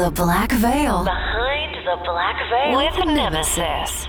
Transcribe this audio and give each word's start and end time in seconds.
The 0.00 0.10
Black 0.10 0.50
Veil. 0.52 1.04
Behind 1.04 1.74
the 1.74 1.96
Black 2.04 2.36
Veil 2.48 2.76
with 2.76 3.06
Nemesis. 3.06 4.08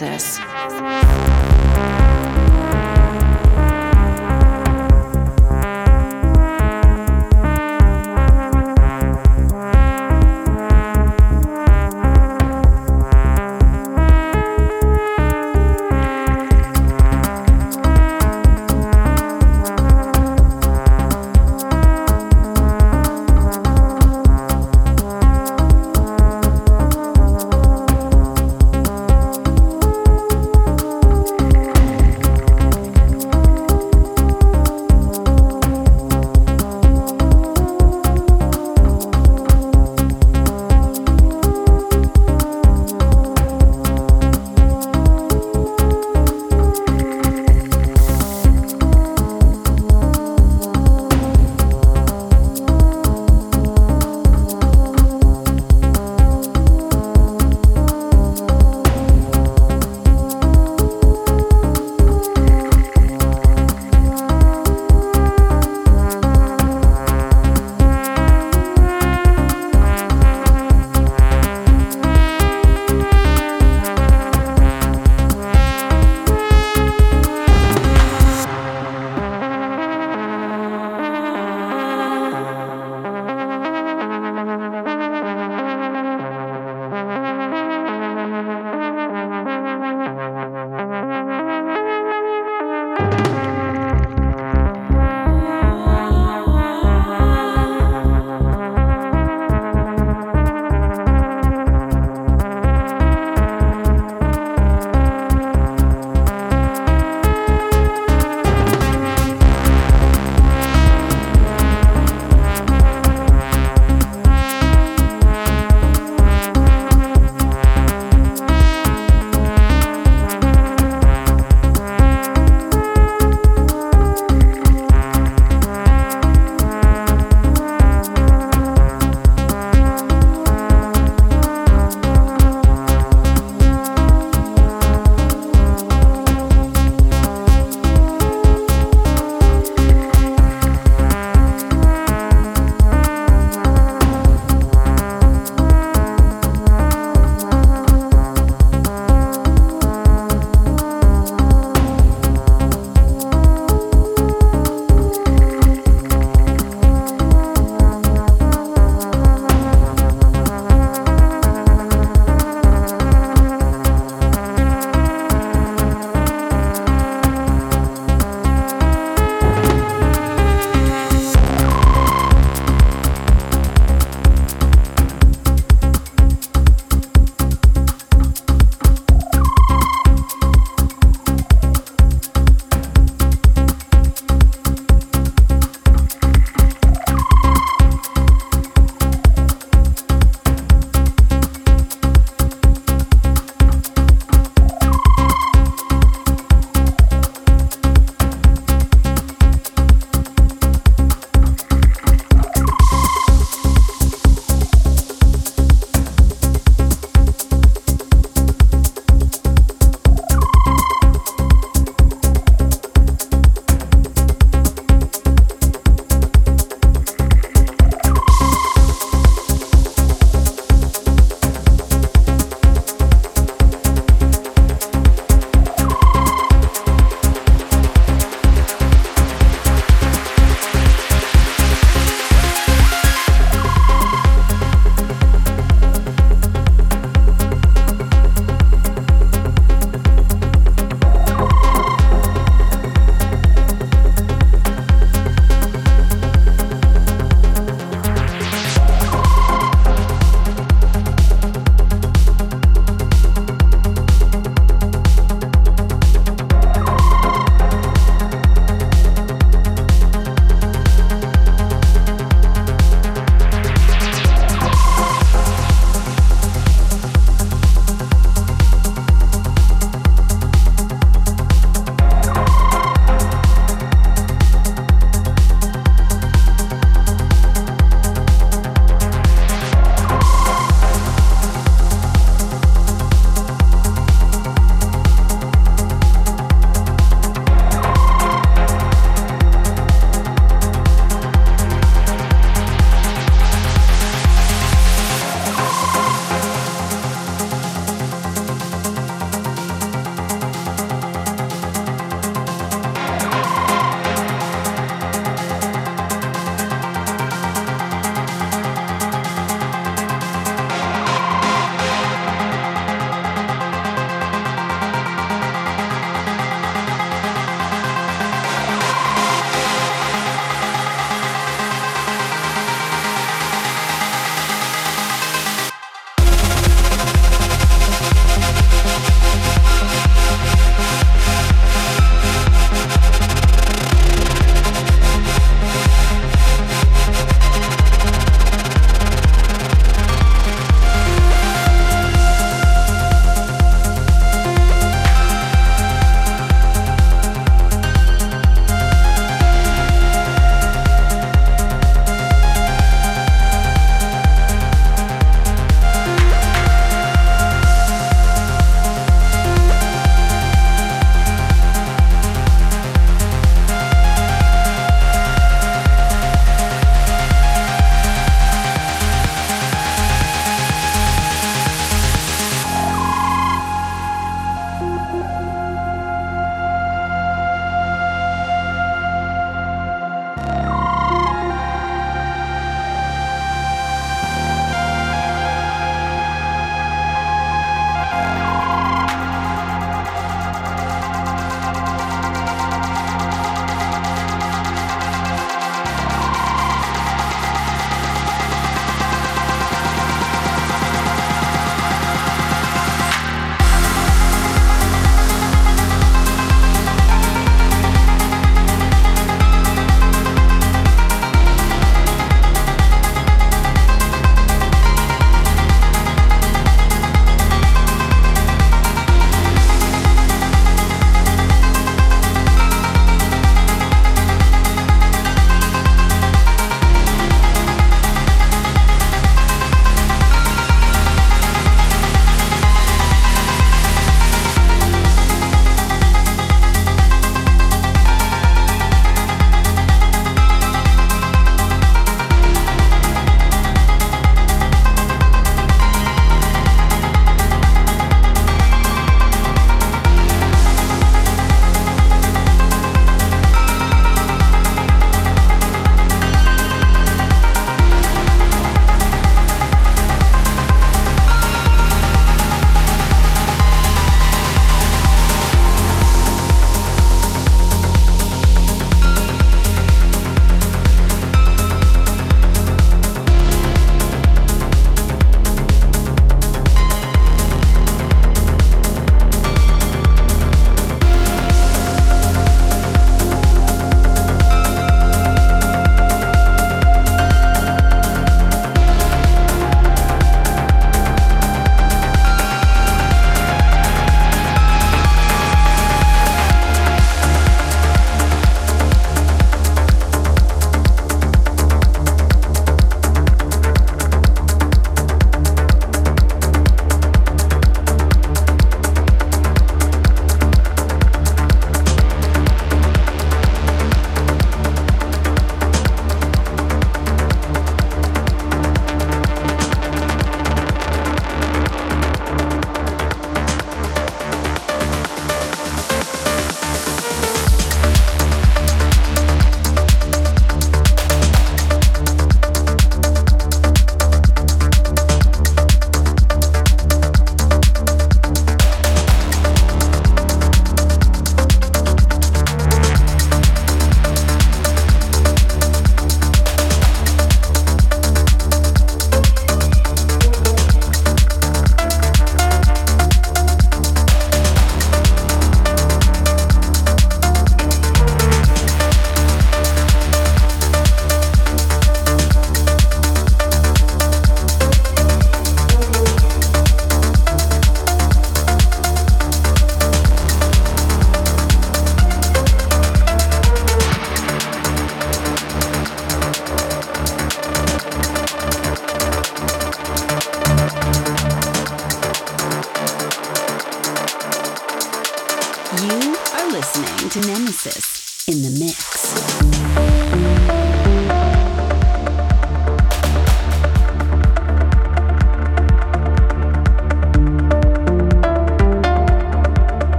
With 0.00 1.07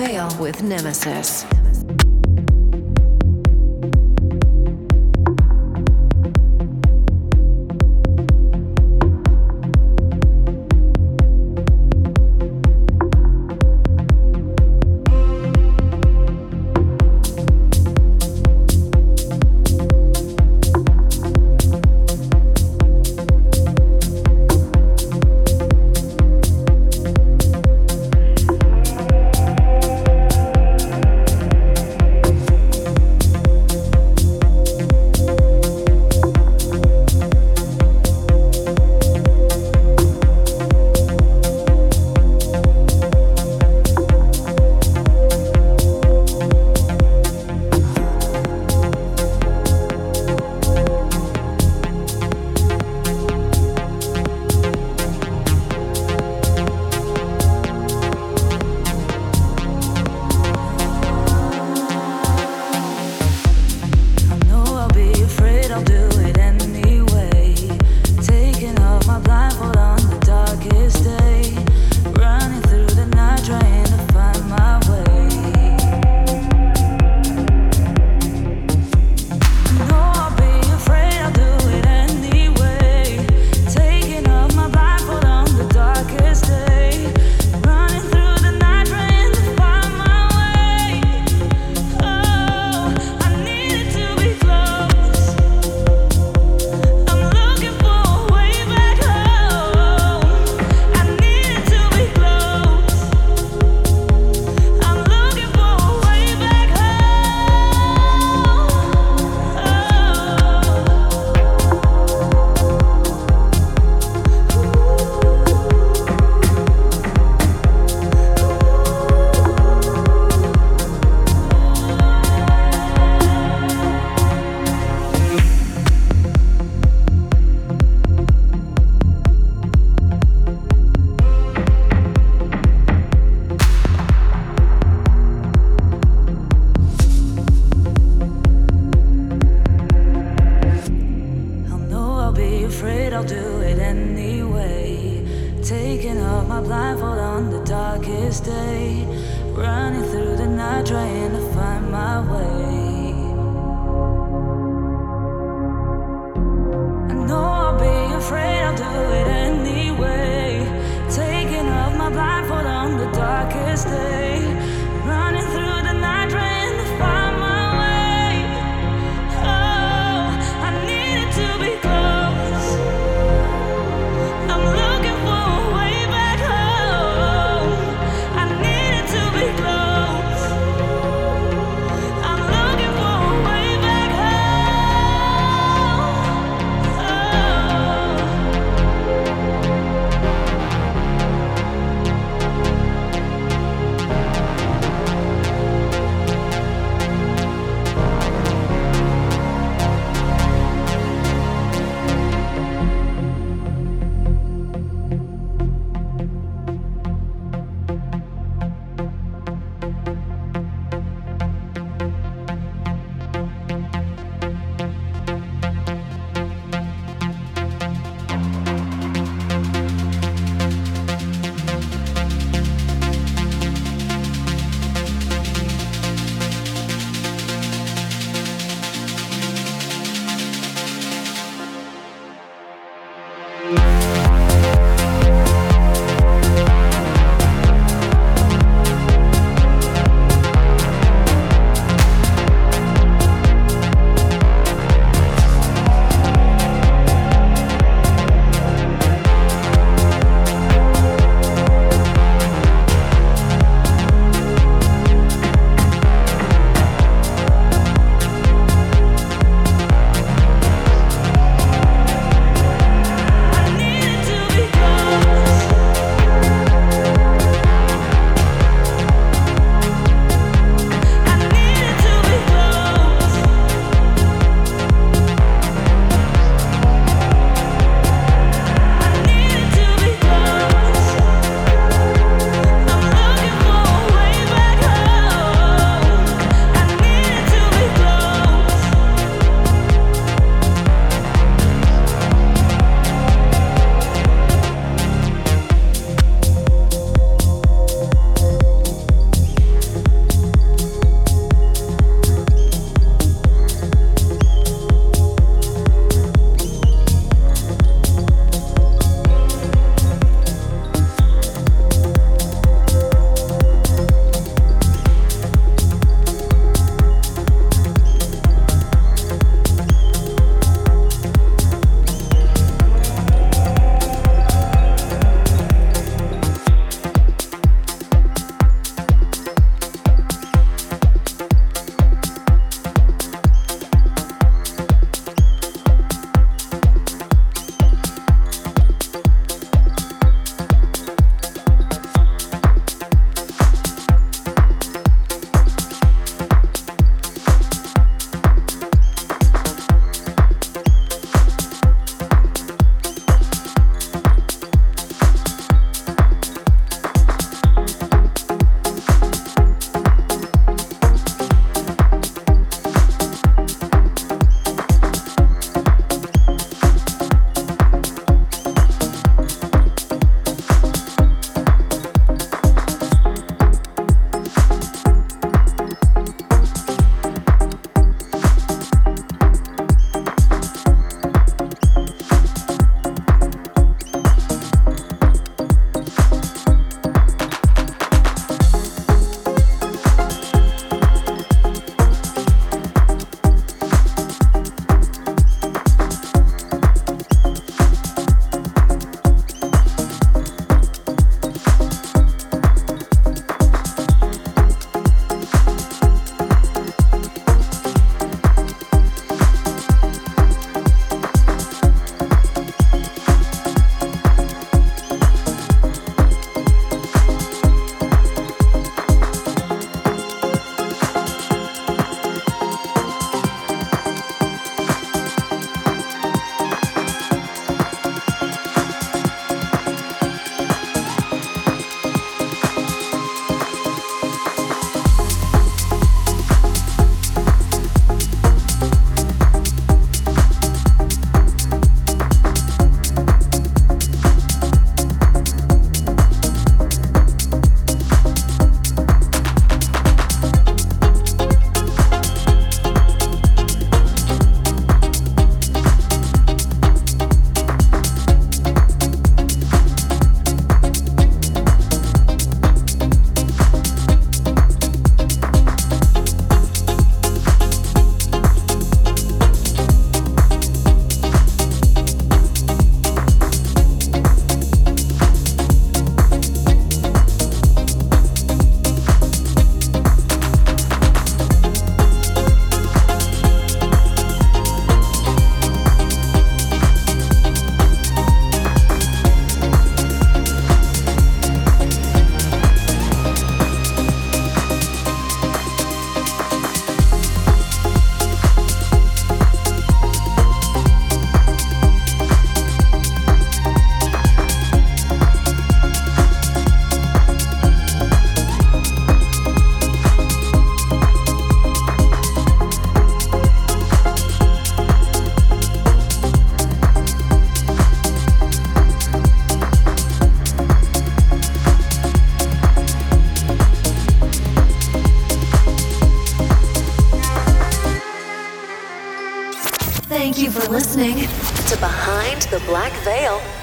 Veil 0.00 0.34
with 0.38 0.62
Nemesis. 0.62 1.49